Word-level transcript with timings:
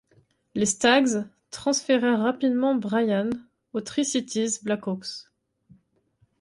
Les 0.55 0.65
Stags 0.65 1.29
transférèrent 1.51 2.17
rapidement 2.21 2.73
Brian 2.73 3.29
aux 3.73 3.81
Tri-Cities 3.81 4.57
Blackhawks. 4.63 5.29